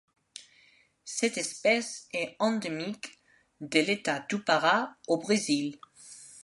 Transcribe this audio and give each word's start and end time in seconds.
Cette 1.05 1.37
espèce 1.37 2.07
est 2.11 2.35
endémique 2.39 3.19
de 3.59 3.79
l'État 3.81 4.25
du 4.27 4.41
Pará 4.43 4.95
au 5.07 5.19
Brésil. 5.19 5.77